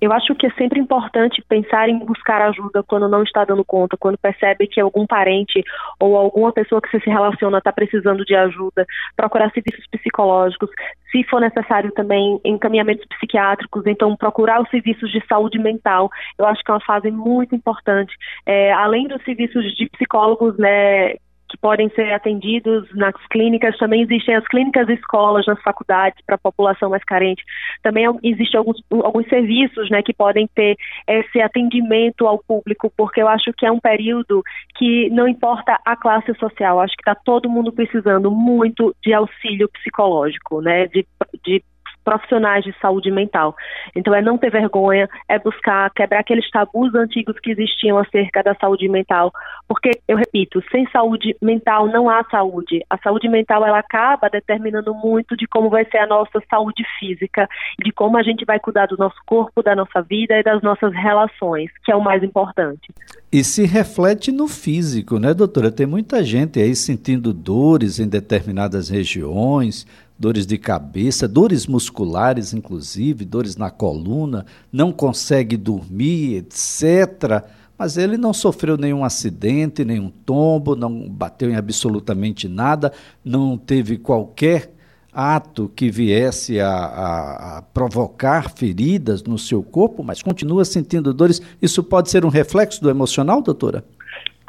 Eu 0.00 0.12
acho 0.12 0.34
que 0.34 0.46
é 0.46 0.50
sempre 0.52 0.80
importante 0.80 1.42
pensar 1.48 1.88
em 1.88 1.98
buscar 1.98 2.40
ajuda 2.42 2.82
quando 2.82 3.08
não 3.08 3.22
está 3.22 3.44
dando 3.44 3.64
conta, 3.64 3.96
quando 3.96 4.18
percebe 4.18 4.66
que 4.66 4.80
algum 4.80 5.06
parente 5.06 5.62
ou 5.98 6.16
alguma 6.16 6.52
pessoa 6.52 6.80
que 6.80 6.88
você 6.90 7.00
se 7.00 7.10
relaciona 7.10 7.58
está 7.58 7.72
precisando 7.72 8.24
de 8.24 8.34
ajuda, 8.34 8.86
procurar 9.16 9.50
serviços 9.52 9.84
psicológicos, 9.90 10.70
se 11.10 11.24
for 11.24 11.40
necessário 11.40 11.92
também 11.92 12.40
encaminhamentos 12.44 13.06
psiquiátricos, 13.06 13.86
então 13.86 14.16
procurar 14.16 14.62
os 14.62 14.70
serviços 14.70 15.10
de 15.10 15.24
saúde 15.26 15.58
mental, 15.58 16.10
eu 16.38 16.46
acho 16.46 16.62
que 16.62 16.70
é 16.70 16.74
uma 16.74 16.84
fase 16.84 17.10
muito 17.10 17.54
importante. 17.54 18.14
É, 18.46 18.72
além 18.72 19.06
dos 19.06 19.22
serviços 19.24 19.64
de 19.76 19.88
psicólogos, 19.90 20.56
né, 20.56 21.14
que 21.50 21.58
podem 21.58 21.88
ser 21.90 22.12
atendidos 22.12 22.88
nas 22.94 23.14
clínicas, 23.30 23.76
também 23.78 24.02
existem 24.02 24.34
as 24.34 24.46
clínicas 24.46 24.88
escolas 24.88 25.46
nas 25.46 25.60
faculdades 25.62 26.22
para 26.24 26.36
a 26.36 26.38
população 26.38 26.90
mais 26.90 27.04
carente. 27.04 27.44
Também 27.82 28.06
existem 28.22 28.58
alguns, 28.58 28.82
alguns 28.90 29.28
serviços 29.28 29.90
né, 29.90 30.02
que 30.02 30.14
podem 30.14 30.48
ter 30.54 30.76
esse 31.06 31.40
atendimento 31.40 32.26
ao 32.26 32.38
público, 32.38 32.92
porque 32.96 33.20
eu 33.20 33.28
acho 33.28 33.52
que 33.52 33.66
é 33.66 33.72
um 33.72 33.80
período 33.80 34.42
que 34.76 35.10
não 35.10 35.26
importa 35.26 35.78
a 35.84 35.96
classe 35.96 36.32
social, 36.34 36.80
acho 36.80 36.94
que 36.96 37.02
está 37.02 37.14
todo 37.14 37.50
mundo 37.50 37.72
precisando 37.72 38.30
muito 38.30 38.94
de 39.02 39.12
auxílio 39.12 39.68
psicológico, 39.68 40.60
né, 40.60 40.86
de, 40.86 41.06
de 41.44 41.62
profissionais 42.04 42.64
de 42.64 42.74
saúde 42.80 43.10
mental. 43.10 43.54
Então, 43.94 44.14
é 44.14 44.22
não 44.22 44.38
ter 44.38 44.50
vergonha, 44.50 45.08
é 45.28 45.38
buscar 45.38 45.90
quebrar 45.90 46.20
aqueles 46.20 46.48
tabus 46.50 46.94
antigos 46.94 47.38
que 47.40 47.50
existiam 47.50 47.98
acerca 47.98 48.42
da 48.42 48.54
saúde 48.54 48.88
mental, 48.88 49.32
porque, 49.68 49.90
eu 50.08 50.16
repito, 50.16 50.62
sem 50.70 50.88
saúde 50.90 51.36
mental 51.40 51.86
não 51.86 52.08
há 52.08 52.24
saúde. 52.30 52.84
A 52.88 52.98
saúde 52.98 53.28
mental, 53.28 53.64
ela 53.64 53.78
acaba 53.78 54.28
determinando 54.28 54.94
muito 54.94 55.36
de 55.36 55.46
como 55.46 55.70
vai 55.70 55.84
ser 55.86 55.98
a 55.98 56.06
nossa 56.06 56.40
saúde 56.48 56.84
física, 56.98 57.48
de 57.82 57.92
como 57.92 58.16
a 58.16 58.22
gente 58.22 58.44
vai 58.44 58.58
cuidar 58.58 58.86
do 58.86 58.96
nosso 58.96 59.16
corpo, 59.26 59.62
da 59.62 59.74
nossa 59.74 60.02
vida 60.02 60.38
e 60.38 60.42
das 60.42 60.62
nossas 60.62 60.92
relações, 60.92 61.70
que 61.84 61.92
é 61.92 61.96
o 61.96 62.02
mais 62.02 62.22
importante. 62.22 62.92
E 63.32 63.44
se 63.44 63.64
reflete 63.64 64.32
no 64.32 64.48
físico, 64.48 65.18
né, 65.18 65.32
doutora? 65.32 65.70
Tem 65.70 65.86
muita 65.86 66.24
gente 66.24 66.58
aí 66.58 66.74
sentindo 66.74 67.32
dores 67.32 68.00
em 68.00 68.08
determinadas 68.08 68.88
regiões, 68.88 69.86
dores 70.20 70.46
de 70.46 70.58
cabeça, 70.58 71.26
dores 71.26 71.66
musculares, 71.66 72.52
inclusive, 72.52 73.24
dores 73.24 73.56
na 73.56 73.70
coluna, 73.70 74.44
não 74.70 74.92
consegue 74.92 75.56
dormir, 75.56 76.36
etc. 76.36 77.42
Mas 77.78 77.96
ele 77.96 78.18
não 78.18 78.34
sofreu 78.34 78.76
nenhum 78.76 79.02
acidente, 79.02 79.82
nenhum 79.82 80.10
tombo, 80.10 80.76
não 80.76 81.08
bateu 81.08 81.50
em 81.50 81.56
absolutamente 81.56 82.46
nada, 82.46 82.92
não 83.24 83.56
teve 83.56 83.96
qualquer 83.96 84.74
ato 85.10 85.72
que 85.74 85.90
viesse 85.90 86.60
a, 86.60 86.68
a, 86.68 87.58
a, 87.58 87.62
provocar 87.62 88.50
feridas 88.50 89.22
no 89.22 89.38
seu 89.38 89.62
corpo, 89.62 90.04
mas 90.04 90.22
continua 90.22 90.66
sentindo 90.66 91.14
dores. 91.14 91.40
Isso 91.62 91.82
pode 91.82 92.10
ser 92.10 92.26
um 92.26 92.28
reflexo 92.28 92.82
do 92.82 92.90
emocional, 92.90 93.40
doutora? 93.40 93.82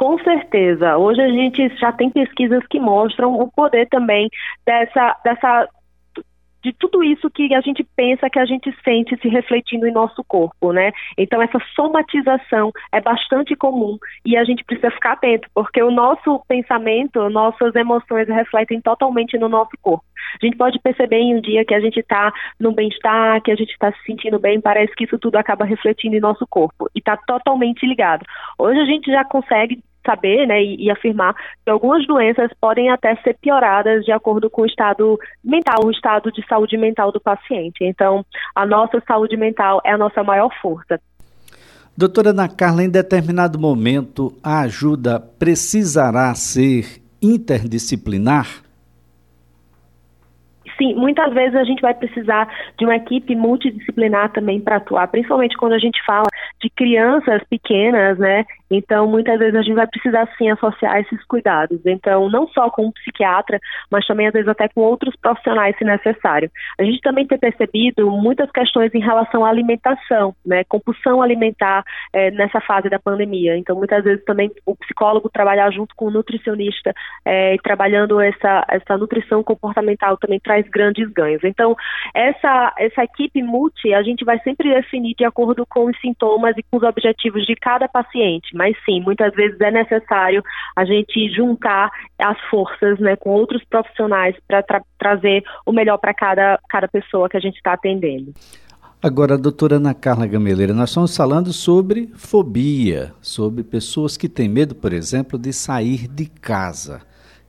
Com 0.02 0.18
certeza. 0.24 0.98
Hoje 0.98 1.22
a 1.22 1.30
gente 1.30 1.70
já 1.78 1.92
tem 1.92 2.10
pesquisas 2.10 2.66
que 2.66 2.80
mostram 2.80 3.40
o 3.40 3.52
poder 3.52 3.88
também 3.88 4.32
dessa, 4.66 5.16
dessa 5.24 5.70
de 6.64 6.74
tudo 6.74 7.04
isso 7.04 7.30
que 7.30 7.54
a 7.54 7.62
gente 7.62 7.84
pensa, 7.96 8.28
que 8.28 8.40
a 8.40 8.46
gente 8.46 8.76
sente 8.84 9.16
se 9.22 9.28
refletindo 9.28 9.86
em 9.86 9.92
nosso 9.92 10.24
corpo, 10.24 10.74
né? 10.74 10.92
Então 11.16 11.40
essa 11.40 11.60
somatização 11.76 12.72
é 12.92 13.00
bastante 13.00 13.56
comum 13.56 14.00
e 14.26 14.36
a 14.36 14.44
gente 14.44 14.64
precisa 14.64 14.90
ficar 14.90 15.12
atento, 15.12 15.48
porque 15.54 15.84
o 15.84 15.92
nosso 15.92 16.44
pensamento, 16.48 17.30
nossas 17.30 17.76
emoções 17.76 18.28
refletem 18.28 18.82
totalmente 18.82 19.38
no 19.38 19.48
nosso 19.48 19.78
corpo. 19.84 20.04
A 20.42 20.44
gente 20.44 20.58
pode 20.58 20.80
perceber 20.80 21.18
em 21.18 21.36
um 21.36 21.42
dia 21.42 21.64
que 21.64 21.76
a 21.76 21.80
gente 21.80 22.00
está 22.00 22.34
no 22.60 22.72
bem-estar, 22.72 23.40
que 23.44 23.52
a 23.52 23.56
gente 23.56 23.72
está 23.72 23.92
se 23.92 24.04
sentindo 24.04 24.40
bem, 24.40 24.60
parece 24.60 24.96
que 24.96 25.04
isso 25.04 25.20
tudo 25.20 25.36
acaba 25.36 25.64
refletindo 25.64 26.16
em 26.16 26.20
nosso 26.22 26.48
corpo 26.48 26.90
e 26.96 27.00
está 27.00 27.16
totalmente 27.18 27.86
ligado. 27.86 28.26
Hoje 28.58 28.80
a 28.80 28.86
gente 28.86 29.12
já 29.12 29.24
consegue 29.24 29.80
saber 30.06 30.48
né, 30.48 30.62
e, 30.62 30.86
e, 30.86 30.92
afirmar 30.92 31.36
que 31.64 31.70
algumas 31.70 32.06
doenças 32.06 32.52
podem 32.60 32.90
até 32.90 33.16
ser 33.18 33.38
pioradas 33.42 34.04
de 34.04 34.12
acordo 34.12 34.50
com 34.50 34.64
o 34.64 34.66
estado 34.66 35.20
mental, 35.44 35.86
o 35.86 35.92
estado 35.92 36.32
de 36.32 36.46
saúde 36.48 36.78
mental 36.78 37.12
do 37.12 37.20
paciente. 37.20 37.84
Então, 37.84 38.26
a 38.56 38.66
nossa 38.66 39.02
saúde 39.08 39.38
mental 39.38 39.82
é 39.86 39.92
a 39.92 39.98
nossa 39.98 40.24
maior 40.24 40.50
força. 40.62 41.00
Doutora 41.96 42.30
Ana 42.30 42.48
Carla, 42.48 42.84
em 42.84 42.90
determinado 42.90 43.60
momento, 43.60 44.34
a 44.44 44.62
ajuda 44.62 45.20
precisará 45.20 46.34
ser 46.34 47.02
interdisciplinar? 47.22 48.48
Sim, 50.78 50.96
muitas 50.96 51.32
vezes 51.32 51.56
a 51.56 51.64
gente 51.64 51.82
vai 51.82 51.94
precisar 51.94 52.48
de 52.80 52.86
uma 52.86 52.96
equipe 52.96 53.36
multidisciplinar 53.36 54.32
também 54.32 54.60
para 54.60 54.78
atuar, 54.78 55.08
principalmente 55.10 55.56
quando 55.56 55.74
a 55.74 55.80
gente 55.80 56.04
fala 56.04 56.28
de 56.60 56.72
crianças 56.72 57.44
pequenas, 57.48 58.18
né? 58.18 58.46
Então, 58.72 59.06
muitas 59.06 59.38
vezes 59.38 59.54
a 59.54 59.62
gente 59.62 59.76
vai 59.76 59.86
precisar 59.86 60.28
sim 60.38 60.50
associar 60.50 60.98
esses 61.00 61.22
cuidados. 61.26 61.80
Então, 61.86 62.30
não 62.30 62.48
só 62.48 62.70
com 62.70 62.86
um 62.86 62.92
psiquiatra, 62.92 63.60
mas 63.92 64.08
também 64.08 64.28
às 64.28 64.34
vezes 64.34 64.48
até 64.48 64.70
com 64.70 64.82
outros 64.82 65.14
profissionais, 65.18 65.78
se 65.78 65.84
necessário. 65.84 66.50
A 66.80 66.84
gente 66.84 67.02
também 67.02 67.28
tem 67.28 67.38
percebido 67.38 68.10
muitas 68.12 68.50
questões 68.52 68.94
em 68.96 69.02
relação 69.02 69.44
à 69.44 69.50
alimentação, 69.50 70.34
né? 70.46 70.64
Compulsão 70.64 71.22
alimentar 71.22 71.84
é, 72.14 72.32
nessa 72.32 72.62
fase 72.62 72.90
da 72.90 72.98
pandemia. 72.98 73.58
Então, 73.58 73.76
muitas 73.76 74.04
vezes 74.04 74.24
também 74.24 74.50
o 74.66 74.76
psicólogo 74.78 75.30
trabalhar 75.30 75.70
junto 75.72 75.94
com 75.96 76.06
o 76.06 76.12
nutricionista 76.12 76.94
é, 77.26 77.58
trabalhando 77.64 78.22
essa, 78.22 78.66
essa 78.70 78.98
nutrição 78.98 79.44
comportamental 79.44 80.16
também 80.16 80.40
traz 80.40 80.68
grandes 80.70 81.10
ganhos. 81.12 81.44
Então, 81.44 81.76
essa, 82.14 82.74
essa 82.78 83.04
equipe 83.04 83.44
multi, 83.44 83.94
a 83.94 84.02
gente 84.02 84.24
vai 84.24 84.40
sempre 84.40 84.74
definir 84.74 85.16
de 85.16 85.26
acordo 85.26 85.66
com 85.66 85.86
os 85.86 86.00
sintomas 86.00 86.58
e 86.58 86.64
com 86.64 86.78
os 86.78 86.84
objetivos 86.84 87.46
de 87.46 87.56
cada 87.56 87.88
paciente 87.90 88.56
mas 88.62 88.78
sim, 88.86 89.02
muitas 89.02 89.34
vezes 89.34 89.60
é 89.60 89.72
necessário 89.72 90.44
a 90.76 90.86
gente 90.86 91.34
juntar 91.34 91.90
as 92.20 92.40
forças 92.42 93.00
né, 93.00 93.16
com 93.16 93.32
outros 93.32 93.64
profissionais 93.68 94.36
para 94.48 94.62
tra 94.62 94.84
trazer 95.00 95.44
o 95.66 95.72
melhor 95.72 95.98
para 95.98 96.14
cada, 96.14 96.60
cada 96.70 96.88
pessoa 96.88 97.28
que 97.28 97.36
a 97.36 97.40
gente 97.40 97.56
está 97.56 97.74
atendendo. 97.74 98.32
Agora, 99.02 99.36
doutora 99.36 99.78
Ana 99.78 99.96
Carla 99.96 100.28
Gameleira, 100.28 100.76
nós 100.76 100.92
estamos 100.92 101.18
falando 101.18 101.52
sobre 101.52 102.12
fobia, 102.14 103.16
sobre 103.20 103.64
pessoas 103.64 104.16
que 104.16 104.30
têm 104.30 104.48
medo, 104.48 104.76
por 104.76 104.94
exemplo, 104.94 105.40
de 105.40 105.52
sair 105.52 106.08
de 106.08 106.28
casa. 106.28 107.02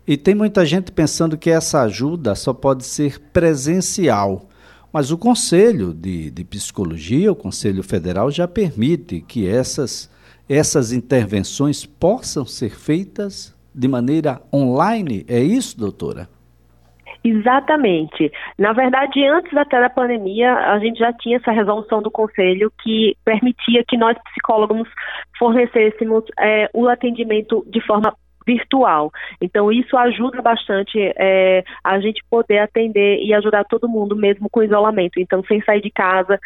E 0.07 0.17
tem 0.17 0.35
muita 0.35 0.65
gente 0.65 0.91
pensando 0.91 1.37
que 1.37 1.51
essa 1.51 1.83
ajuda 1.83 2.35
só 2.35 2.55
pode 2.55 2.87
ser 2.87 3.21
presencial. 3.35 4.49
Mas 4.91 5.11
o 5.11 5.19
Conselho 5.19 5.93
de, 5.93 6.31
de 6.31 6.43
Psicologia, 6.43 7.31
o 7.31 7.37
Conselho 7.37 7.83
Federal, 7.83 8.31
já 8.31 8.49
permite 8.49 9.21
que 9.21 9.47
essas 9.47 10.11
essas 10.49 10.93
intervenções 10.93 11.87
possam 11.87 12.45
ser 12.45 12.71
feitas 12.71 13.57
de 13.75 13.89
maneira 13.89 14.41
online. 14.53 15.25
É 15.29 15.39
isso, 15.41 15.79
doutora? 15.79 16.29
Exatamente. 17.25 18.33
Na 18.59 18.73
verdade, 18.73 19.25
antes 19.25 19.57
até 19.57 19.81
da 19.81 19.89
pandemia, 19.89 20.53
a 20.55 20.79
gente 20.81 20.99
já 20.99 21.13
tinha 21.13 21.37
essa 21.37 21.53
resolução 21.53 22.03
do 22.03 22.11
Conselho 22.11 22.73
que 22.83 23.17
permitia 23.25 23.85
que 23.87 23.97
nós, 23.97 24.17
psicólogos, 24.25 24.89
fornecêssemos 25.39 26.25
é, 26.39 26.69
o 26.75 26.89
atendimento 26.89 27.65
de 27.69 27.81
forma 27.87 28.13
virtual. 28.47 29.11
Então, 29.41 29.71
isso 29.71 29.97
ajuda 29.97 30.41
bastante 30.43 30.99
é, 31.17 31.65
a 31.83 32.01
gente 32.01 32.23
poder 32.31 32.59
atender 32.59 33.19
e 33.23 33.35
ajudar 33.35 33.65
todo 33.65 33.89
mundo, 33.89 34.17
mesmo 34.17 34.49
com 34.51 34.63
isolamento. 34.63 35.19
Então, 35.19 35.43
sem 35.45 35.63
sair 35.63 35.81
de 35.81 35.91
casa, 35.91 36.39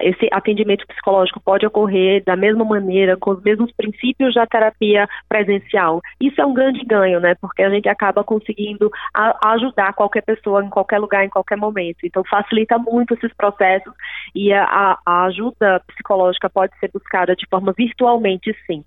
esse 0.00 0.28
atendimento 0.32 0.86
psicológico 0.86 1.40
pode 1.40 1.66
ocorrer 1.66 2.22
da 2.24 2.36
mesma 2.36 2.64
maneira, 2.64 3.16
com 3.16 3.30
os 3.32 3.42
mesmos 3.42 3.70
princípios 3.72 4.34
da 4.34 4.46
terapia 4.46 5.08
presencial. 5.28 6.00
Isso 6.20 6.40
é 6.40 6.46
um 6.46 6.54
grande 6.54 6.84
ganho, 6.84 7.20
né? 7.20 7.34
Porque 7.40 7.62
a 7.62 7.70
gente 7.70 7.88
acaba 7.88 8.24
conseguindo 8.24 8.90
a, 9.14 9.52
ajudar 9.52 9.92
qualquer 9.94 10.22
pessoa 10.22 10.64
em 10.64 10.70
qualquer 10.70 10.98
lugar, 10.98 11.24
em 11.24 11.30
qualquer 11.30 11.56
momento. 11.56 11.98
Então, 12.04 12.24
facilita 12.24 12.78
muito 12.78 13.14
esses 13.14 13.32
processos 13.34 13.92
e 14.34 14.52
a, 14.52 14.98
a 15.04 15.24
ajuda 15.26 15.80
psicológica 15.86 16.50
pode 16.50 16.76
ser 16.78 16.90
buscada 16.92 17.36
de 17.36 17.46
forma 17.48 17.72
virtualmente, 17.76 18.54
sim. 18.66 18.84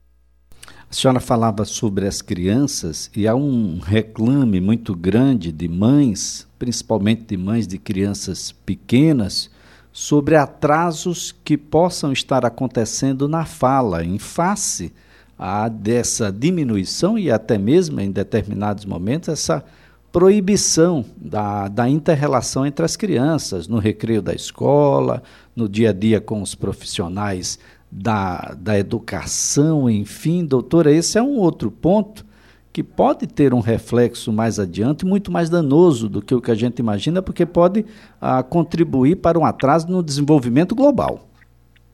A 0.90 0.94
senhora 0.94 1.20
falava 1.20 1.66
sobre 1.66 2.08
as 2.08 2.22
crianças 2.22 3.12
e 3.16 3.28
há 3.28 3.36
um 3.36 3.80
reclame 3.80 4.62
muito 4.62 4.96
grande 4.96 5.52
de 5.52 5.68
mães, 5.68 6.48
principalmente 6.58 7.24
de 7.28 7.38
mães 7.38 7.68
de 7.68 7.78
crianças 7.78 8.52
pequenas, 8.52 9.50
sobre 9.92 10.36
atrasos 10.36 11.36
que 11.44 11.58
possam 11.58 12.14
estar 12.14 12.46
acontecendo 12.46 13.28
na 13.28 13.46
fala, 13.46 14.06
em 14.06 14.18
face 14.18 14.94
a 15.38 15.68
dessa 15.68 16.32
diminuição 16.32 17.18
e 17.18 17.30
até 17.30 17.58
mesmo 17.58 18.00
em 18.00 18.12
determinados 18.12 18.86
momentos 18.86 19.30
essa 19.30 19.64
proibição 20.12 21.06
da, 21.18 21.68
da 21.68 21.90
inter-relação 21.90 22.66
entre 22.66 22.86
as 22.86 22.96
crianças, 22.96 23.68
no 23.68 23.78
recreio 23.78 24.22
da 24.22 24.34
escola, 24.34 25.22
no 25.56 25.68
dia 25.68 25.90
a 25.90 25.94
dia 25.94 26.22
com 26.22 26.42
os 26.42 26.56
profissionais 26.56 27.60
da, 27.92 28.56
da 28.58 28.78
educação, 28.78 29.90
enfim, 29.90 30.46
doutora, 30.46 30.92
esse 30.92 31.18
é 31.18 31.22
um 31.22 31.38
outro 31.38 31.72
ponto 31.72 32.26
que 32.72 32.84
pode 32.84 33.26
ter 33.26 33.54
um 33.54 33.60
reflexo 33.60 34.32
mais 34.32 34.60
adiante, 34.60 35.06
muito 35.06 35.32
mais 35.32 35.50
danoso 35.50 36.08
do 36.08 36.22
que 36.22 36.36
o 36.36 36.42
que 36.42 36.52
a 36.52 36.56
gente 36.56 36.78
imagina, 36.78 37.24
porque 37.24 37.46
pode 37.46 37.84
ah, 38.22 38.44
contribuir 38.44 39.16
para 39.16 39.40
um 39.40 39.46
atraso 39.46 39.90
no 39.90 40.04
desenvolvimento 40.04 40.76
global. 40.76 41.28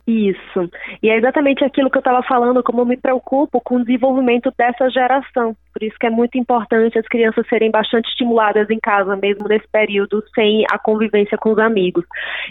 Isso. 0.05 0.69
E 1.01 1.09
é 1.09 1.17
exatamente 1.17 1.63
aquilo 1.63 1.89
que 1.89 1.97
eu 1.97 2.01
estava 2.01 2.21
falando, 2.23 2.61
como 2.61 2.81
eu 2.81 2.85
me 2.85 2.97
preocupo 2.97 3.61
com 3.61 3.77
o 3.77 3.85
desenvolvimento 3.85 4.51
dessa 4.57 4.89
geração. 4.89 5.55
Por 5.73 5.83
isso 5.83 5.97
que 5.99 6.05
é 6.05 6.09
muito 6.09 6.37
importante 6.37 6.99
as 6.99 7.07
crianças 7.07 7.45
serem 7.47 7.71
bastante 7.71 8.07
estimuladas 8.09 8.69
em 8.69 8.79
casa, 8.79 9.15
mesmo 9.15 9.47
nesse 9.47 9.67
período, 9.67 10.23
sem 10.35 10.63
a 10.71 10.77
convivência 10.77 11.37
com 11.37 11.51
os 11.51 11.57
amigos. 11.57 12.05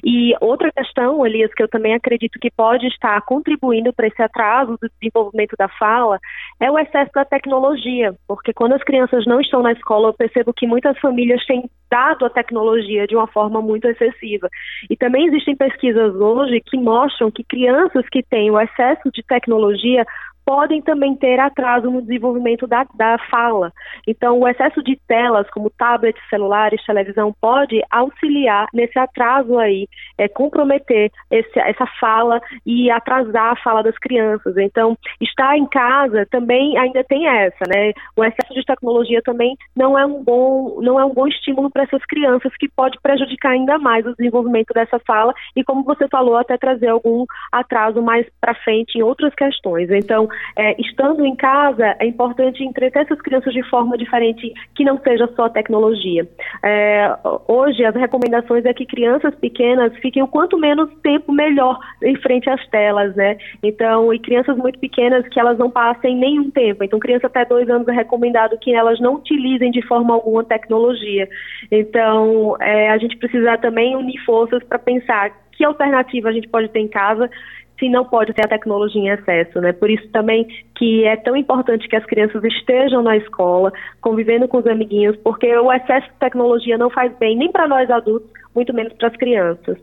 E 0.05 0.35
outra 0.41 0.73
questão, 0.73 1.25
Elias, 1.25 1.53
que 1.55 1.63
eu 1.63 1.69
também 1.69 1.95
acredito 1.95 2.39
que 2.41 2.51
pode 2.51 2.87
estar 2.89 3.21
contribuindo 3.23 3.93
para 3.93 4.09
esse 4.09 4.21
atraso 4.21 4.77
do 4.81 4.91
desenvolvimento 5.01 5.55
da 5.57 5.69
fala, 5.69 6.19
é 6.61 6.71
o 6.71 6.79
excesso 6.79 7.13
da 7.15 7.25
tecnologia. 7.25 8.15
Porque 8.27 8.53
quando 8.53 8.73
as 8.73 8.83
crianças 8.83 9.25
não 9.27 9.41
estão 9.41 9.63
na 9.63 9.73
escola, 9.73 10.09
eu 10.09 10.15
percebo 10.15 10.53
que 10.53 10.67
muitas 10.67 10.99
famílias 10.99 11.45
têm 11.47 11.71
dado 11.91 12.25
a 12.25 12.31
tecnologia 12.31 13.07
de 13.07 13.15
uma 13.15 13.27
forma 13.27 13.61
muito 13.61 13.87
excessiva. 13.87 14.49
E 14.89 14.97
também 14.97 15.27
existem 15.27 15.55
pesquisas 15.55 16.15
hoje 16.15 16.63
que 16.65 16.79
mostram 16.79 17.31
que 17.31 17.45
crianças 17.45 18.09
que 18.11 18.23
têm 18.23 18.51
o 18.51 18.59
excesso 18.59 19.11
de 19.13 19.23
tecnologia 19.23 20.05
podem 20.45 20.83
também 20.83 21.15
ter 21.17 21.39
atraso 21.39 21.91
no 21.91 22.03
desenvolvimento 22.03 22.67
da, 22.67 22.87
da 22.95 23.19
fala. 23.31 23.73
Então, 24.07 24.41
o 24.41 24.49
excesso 24.49 24.83
de 24.83 24.99
telas, 25.07 25.49
como 25.51 25.71
tablets, 25.71 26.23
celulares, 26.29 26.85
televisão, 26.85 27.35
pode 27.41 27.81
auxiliar 27.91 28.67
nesse 28.73 28.99
atraso 28.99 29.59
aí, 29.59 29.89
é, 30.19 30.29
comprometer 30.29 31.11
esse, 31.31 31.59
essa 31.59 31.87
fala 32.01 32.41
e 32.67 32.91
atrasar 32.91 33.53
a 33.53 33.57
fala 33.57 33.83
das 33.83 33.97
crianças. 33.99 34.57
Então, 34.57 34.97
estar 35.21 35.57
em 35.57 35.67
casa 35.67 36.27
também 36.31 36.77
ainda 36.79 37.05
tem 37.05 37.27
essa, 37.27 37.65
né? 37.69 37.93
O 38.17 38.25
excesso 38.25 38.55
de 38.55 38.65
tecnologia 38.65 39.21
também 39.23 39.57
não 39.77 39.99
é 39.99 40.05
um 40.05 40.23
bom, 40.23 40.81
não 40.81 40.99
é 40.99 41.05
um 41.05 41.13
bom 41.13 41.27
estímulo 41.27 41.71
para 41.71 41.85
essas 41.85 42.05
crianças, 42.07 42.53
que 42.57 42.69
pode 42.69 42.99
prejudicar 43.01 43.53
ainda 43.53 43.79
mais 43.79 44.07
o 44.07 44.15
desenvolvimento 44.15 44.73
dessa 44.75 44.99
fala 45.01 45.33
e, 45.57 45.65
como 45.65 45.85
você 45.85 46.09
falou, 46.09 46.37
até 46.37 46.57
trazer 46.57 46.89
algum 46.89 47.25
atraso 47.51 48.03
mais 48.03 48.27
para 48.41 48.55
frente 48.55 48.99
em 48.99 49.03
outras 49.03 49.35
questões. 49.35 49.91
Então, 49.91 50.29
é, 50.57 50.81
estando 50.81 51.25
em 51.25 51.35
casa, 51.35 51.97
é 51.99 52.07
importante 52.07 52.65
entreter 52.65 53.03
essas 53.03 53.21
crianças 53.21 53.53
de 53.53 53.63
forma 53.69 53.97
diferente, 53.97 54.53
que 54.75 54.85
não 54.85 54.99
seja 54.99 55.29
só 55.35 55.49
tecnologia. 55.49 56.27
É, 56.63 57.15
hoje, 57.49 57.85
as 57.85 57.95
recomendações 57.95 58.65
é 58.65 58.73
que 58.73 58.87
crianças 58.87 59.35
pequenas 59.37 59.95
fiquem 59.97 60.23
o 60.23 60.29
quanto 60.29 60.59
menos 60.59 60.91
tempo 61.03 61.33
melhor 61.33 61.79
em 62.03 62.17
frente 62.17 62.49
às 62.49 62.67
telas, 62.69 63.15
né? 63.17 63.37
Então, 63.63 64.13
e 64.13 64.19
crianças 64.19 64.57
muito 64.57 64.79
pequenas 64.79 65.27
que 65.29 65.39
elas 65.39 65.59
não 65.59 65.71
passem 65.71 66.17
nenhum 66.17 66.51
tempo. 66.51 66.85
Então, 66.85 66.99
criança 66.99 67.27
até 67.27 67.45
dois 67.45 67.69
anos 67.69 67.89
é 67.89 67.93
recomendado 67.93 68.59
que 68.59 68.75
elas 68.75 69.01
não 69.01 69.15
utilizem 69.17 69.71
de 69.71 69.83
forma 69.87 70.15
alguma 70.15 70.45
tecnologia. 70.45 71.29
Então, 71.71 72.57
é, 72.61 72.91
a 72.91 72.99
gente 72.99 73.17
precisa 73.17 73.57
também 73.59 73.97
unir 73.97 74.19
forças 74.25 74.63
para 74.65 74.79
pensar 74.79 75.31
que 75.53 75.65
alternativa 75.65 76.29
a 76.29 76.33
gente 76.33 76.49
pode 76.49 76.69
ter 76.69 76.81
em 76.81 76.89
casa 76.89 77.31
se 77.79 77.89
não 77.89 78.05
pode 78.05 78.33
ter 78.33 78.45
a 78.45 78.49
tecnologia 78.49 79.01
em 79.01 79.09
excesso, 79.09 79.61
né? 79.61 79.73
Por 79.73 79.91
isso 79.91 80.07
também 80.09 80.47
que 80.77 81.05
é 81.05 81.17
tão 81.17 81.37
importante 81.37 81.89
que 81.89 81.97
as 81.97 82.05
crianças 82.05 82.43
estejam 82.45 83.03
na 83.03 83.17
escola, 83.17 83.73
convivendo 84.01 84.47
com 84.47 84.59
os 84.59 84.67
amiguinhos, 84.67 85.17
porque 85.17 85.47
o 85.57 85.73
excesso 85.73 86.07
de 86.09 86.19
tecnologia 86.21 86.79
não 86.79 86.91
faz 86.91 87.13
bem 87.19 87.37
nem 87.37 87.51
para 87.51 87.67
nós 87.67 87.91
adultos, 87.91 88.31
muito 88.55 88.73
menos 88.73 88.93
para 88.93 89.09
as 89.09 89.17
crianças. 89.17 89.79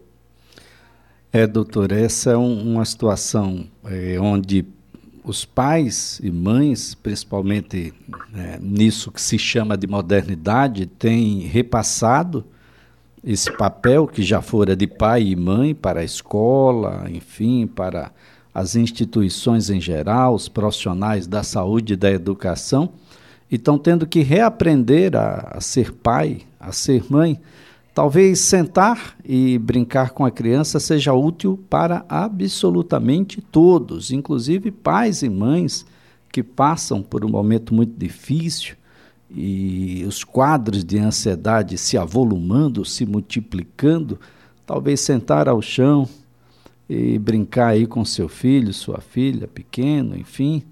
É, 1.32 1.46
doutora, 1.46 1.96
essa 1.96 2.32
é 2.32 2.38
um, 2.38 2.74
uma 2.74 2.86
situação 2.86 3.66
é, 3.86 4.20
onde 4.20 4.66
os 5.24 5.46
pais 5.46 6.20
e 6.24 6.32
mães, 6.32 6.96
principalmente 6.96 7.94
é, 8.36 8.58
nisso 8.60 9.12
que 9.12 9.22
se 9.22 9.38
chama 9.38 9.78
de 9.78 9.86
modernidade, 9.86 10.88
têm 10.88 11.42
repassado 11.42 12.44
esse 13.24 13.52
papel 13.52 14.08
que 14.08 14.24
já 14.24 14.42
fora 14.42 14.76
de 14.76 14.88
pai 14.88 15.24
e 15.24 15.36
mãe 15.36 15.76
para 15.76 16.02
a 16.02 16.04
escola, 16.04 17.06
enfim, 17.10 17.68
para 17.68 18.12
as 18.54 18.76
instituições 18.76 19.70
em 19.70 19.80
geral, 19.80 20.34
os 20.34 20.48
profissionais 20.48 21.28
da 21.28 21.44
saúde 21.44 21.94
e 21.94 21.98
da 21.98 22.12
educação, 22.12 22.90
e 23.52 23.56
estão 23.56 23.78
tendo 23.78 24.08
que 24.08 24.22
reaprender 24.22 25.16
a, 25.16 25.52
a 25.54 25.62
ser 25.62 25.92
pai, 25.92 26.42
a 26.60 26.72
ser 26.72 27.04
mãe. 27.10 27.40
Talvez 27.94 28.40
sentar 28.40 29.18
e 29.26 29.58
brincar 29.58 30.12
com 30.12 30.24
a 30.24 30.32
criança 30.32 30.80
seja 30.80 31.14
útil 31.14 31.60
para 31.70 32.06
absolutamente 32.08 33.42
todos, 33.42 34.12
inclusive 34.12 34.72
pais 34.72 35.22
e 35.22 35.30
mães 35.30 35.86
que 36.32 36.42
passam 36.42 37.02
por 37.02 37.26
um 37.26 37.30
momento 37.30 37.74
muito 37.74 37.98
difícil 37.98 38.79
e 39.32 40.04
os 40.08 40.24
quadros 40.24 40.84
de 40.84 40.98
ansiedade 40.98 41.78
se 41.78 41.98
avolumando, 41.98 42.84
se 42.84 43.06
multiplicando, 43.06 44.20
talvez 44.66 45.00
sentar 45.00 45.48
ao 45.48 45.62
chão 45.62 46.08
e 46.90 47.20
brincar 47.20 47.68
aí 47.68 47.86
com 47.86 48.04
seu 48.04 48.28
filho, 48.28 48.74
sua 48.74 49.00
filha, 49.00 49.48
pequeno, 49.48 50.18
enfim, 50.18 50.64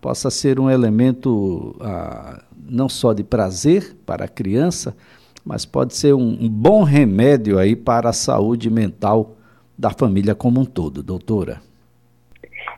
possa 0.00 0.30
ser 0.30 0.58
um 0.58 0.68
elemento 0.68 1.76
ah, 1.80 2.42
não 2.68 2.88
só 2.88 3.12
de 3.12 3.22
prazer 3.22 3.96
para 4.04 4.24
a 4.24 4.28
criança, 4.28 4.96
mas 5.44 5.64
pode 5.64 5.94
ser 5.94 6.14
um, 6.14 6.44
um 6.44 6.48
bom 6.48 6.82
remédio 6.82 7.58
aí 7.58 7.76
para 7.76 8.10
a 8.10 8.12
saúde 8.12 8.68
mental 8.68 9.36
da 9.78 9.90
família 9.90 10.34
como 10.34 10.60
um 10.60 10.64
todo, 10.64 11.02
doutora. 11.02 11.62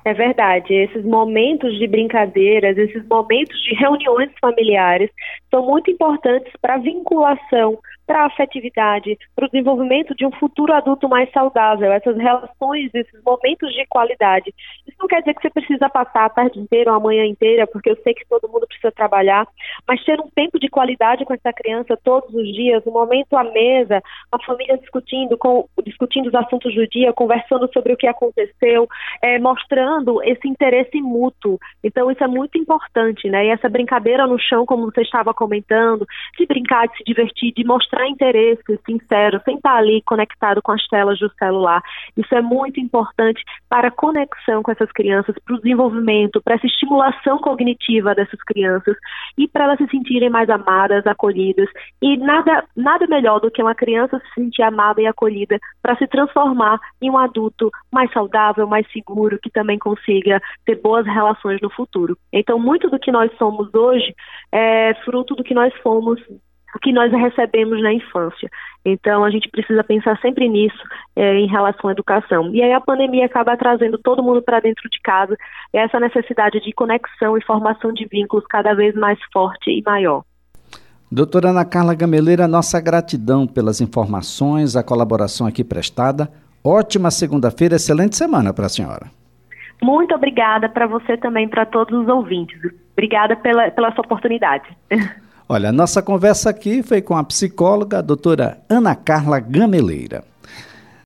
É 0.04 0.12
verdade, 0.12 0.74
esses 0.74 1.02
momentos 1.02 1.78
de 1.78 1.86
brincadeiras, 1.86 2.76
esses 2.76 3.06
momentos 3.08 3.58
de 3.62 3.74
reuniões 3.74 4.30
familiares 4.38 5.10
são 5.50 5.64
muito 5.64 5.90
importantes 5.90 6.52
para 6.60 6.74
a 6.74 6.78
vinculação 6.78 7.78
para 8.06 8.22
a 8.22 8.26
afetividade, 8.26 9.18
para 9.34 9.46
o 9.46 9.50
desenvolvimento 9.50 10.14
de 10.14 10.26
um 10.26 10.32
futuro 10.32 10.72
adulto 10.72 11.08
mais 11.08 11.30
saudável, 11.32 11.92
essas 11.92 12.16
relações, 12.16 12.90
esses 12.94 13.22
momentos 13.24 13.72
de 13.72 13.86
qualidade. 13.86 14.54
Isso 14.86 14.96
não 15.00 15.08
quer 15.08 15.20
dizer 15.20 15.34
que 15.34 15.42
você 15.42 15.50
precisa 15.50 15.88
passar 15.88 16.26
a 16.26 16.30
tarde 16.30 16.58
inteira 16.58 16.90
ou 16.90 16.96
a 16.96 17.00
manhã 17.00 17.24
inteira, 17.24 17.66
porque 17.66 17.90
eu 17.90 17.96
sei 18.02 18.14
que 18.14 18.26
todo 18.28 18.48
mundo 18.48 18.66
precisa 18.66 18.92
trabalhar, 18.92 19.46
mas 19.88 20.04
ter 20.04 20.20
um 20.20 20.28
tempo 20.34 20.58
de 20.58 20.68
qualidade 20.68 21.24
com 21.24 21.34
essa 21.34 21.52
criança 21.52 21.98
todos 22.02 22.32
os 22.34 22.52
dias, 22.52 22.86
um 22.86 22.92
momento 22.92 23.36
à 23.36 23.44
mesa, 23.44 24.02
a 24.30 24.38
família 24.44 24.76
discutindo, 24.78 25.36
com, 25.38 25.66
discutindo 25.84 26.28
os 26.28 26.34
assuntos 26.34 26.74
do 26.74 26.86
dia, 26.86 27.12
conversando 27.12 27.70
sobre 27.72 27.92
o 27.92 27.96
que 27.96 28.06
aconteceu, 28.06 28.86
é, 29.22 29.38
mostrando 29.38 30.22
esse 30.22 30.46
interesse 30.46 31.00
mútuo. 31.00 31.58
Então, 31.82 32.10
isso 32.10 32.22
é 32.22 32.28
muito 32.28 32.58
importante, 32.58 33.28
né? 33.28 33.46
E 33.46 33.50
essa 33.50 33.68
brincadeira 33.68 34.26
no 34.26 34.38
chão, 34.38 34.66
como 34.66 34.86
você 34.86 35.02
estava 35.02 35.32
comentando, 35.32 36.06
de 36.38 36.46
brincar, 36.46 36.88
de 36.88 36.96
se 36.98 37.04
divertir, 37.04 37.52
de 37.52 37.64
mostrar 37.64 37.93
mostrar 37.94 38.08
interesse 38.08 38.80
sincero, 38.84 39.40
sem 39.44 39.56
estar 39.56 39.76
ali 39.76 40.02
conectado 40.04 40.60
com 40.62 40.72
as 40.72 40.84
telas 40.88 41.18
do 41.18 41.30
celular. 41.38 41.82
Isso 42.16 42.34
é 42.34 42.42
muito 42.42 42.80
importante 42.80 43.42
para 43.68 43.88
a 43.88 43.90
conexão 43.90 44.62
com 44.62 44.72
essas 44.72 44.90
crianças, 44.92 45.34
para 45.44 45.54
o 45.54 45.60
desenvolvimento, 45.60 46.42
para 46.42 46.56
essa 46.56 46.66
estimulação 46.66 47.38
cognitiva 47.38 48.14
dessas 48.14 48.40
crianças 48.42 48.96
e 49.38 49.46
para 49.48 49.64
elas 49.64 49.78
se 49.78 49.86
sentirem 49.88 50.28
mais 50.28 50.50
amadas, 50.50 51.06
acolhidas. 51.06 51.68
E 52.02 52.16
nada, 52.16 52.64
nada 52.76 53.06
melhor 53.06 53.40
do 53.40 53.50
que 53.50 53.62
uma 53.62 53.74
criança 53.74 54.18
se 54.18 54.42
sentir 54.42 54.62
amada 54.62 55.00
e 55.00 55.06
acolhida 55.06 55.58
para 55.80 55.96
se 55.96 56.06
transformar 56.06 56.78
em 57.00 57.10
um 57.10 57.18
adulto 57.18 57.70
mais 57.92 58.12
saudável, 58.12 58.66
mais 58.66 58.90
seguro, 58.92 59.38
que 59.40 59.50
também 59.50 59.78
consiga 59.78 60.40
ter 60.64 60.80
boas 60.80 61.06
relações 61.06 61.60
no 61.60 61.70
futuro. 61.70 62.16
Então, 62.32 62.58
muito 62.58 62.90
do 62.90 62.98
que 62.98 63.12
nós 63.12 63.30
somos 63.38 63.72
hoje 63.74 64.14
é 64.52 64.94
fruto 65.04 65.34
do 65.34 65.44
que 65.44 65.54
nós 65.54 65.72
fomos 65.82 66.20
que 66.80 66.92
nós 66.92 67.12
recebemos 67.12 67.80
na 67.82 67.92
infância. 67.92 68.50
Então, 68.84 69.24
a 69.24 69.30
gente 69.30 69.48
precisa 69.48 69.82
pensar 69.82 70.18
sempre 70.20 70.48
nisso 70.48 70.82
é, 71.16 71.38
em 71.38 71.46
relação 71.46 71.88
à 71.88 71.92
educação. 71.92 72.54
E 72.54 72.62
aí 72.62 72.72
a 72.72 72.80
pandemia 72.80 73.26
acaba 73.26 73.56
trazendo 73.56 73.98
todo 73.98 74.22
mundo 74.22 74.42
para 74.42 74.60
dentro 74.60 74.88
de 74.90 75.00
casa, 75.00 75.36
essa 75.72 75.98
necessidade 75.98 76.60
de 76.60 76.72
conexão 76.72 77.38
e 77.38 77.44
formação 77.44 77.92
de 77.92 78.06
vínculos 78.06 78.44
cada 78.48 78.74
vez 78.74 78.94
mais 78.94 79.18
forte 79.32 79.70
e 79.70 79.82
maior. 79.82 80.22
Doutora 81.10 81.50
Ana 81.50 81.64
Carla 81.64 81.94
Gameleira, 81.94 82.48
nossa 82.48 82.80
gratidão 82.80 83.46
pelas 83.46 83.80
informações, 83.80 84.74
a 84.74 84.82
colaboração 84.82 85.46
aqui 85.46 85.62
prestada. 85.62 86.28
Ótima 86.62 87.10
segunda-feira, 87.10 87.76
excelente 87.76 88.16
semana 88.16 88.52
para 88.52 88.66
a 88.66 88.70
senhora. 88.70 89.06
Muito 89.82 90.14
obrigada 90.14 90.68
para 90.68 90.86
você 90.86 91.16
também, 91.16 91.48
para 91.48 91.66
todos 91.66 92.00
os 92.00 92.08
ouvintes. 92.08 92.58
Obrigada 92.92 93.36
pela, 93.36 93.70
pela 93.70 93.92
sua 93.92 94.04
oportunidade. 94.04 94.64
Olha, 95.46 95.70
nossa 95.70 96.00
conversa 96.00 96.48
aqui 96.48 96.82
foi 96.82 97.02
com 97.02 97.14
a 97.14 97.22
psicóloga 97.22 97.98
a 97.98 98.02
doutora 98.02 98.58
Ana 98.68 98.94
Carla 98.94 99.38
Gameleira. 99.38 100.24